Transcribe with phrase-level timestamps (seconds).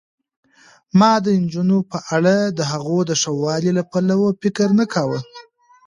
[0.99, 5.19] ما د نجونو په اړه دهغو د ښځوالي له پلوه فکر نه کاوه.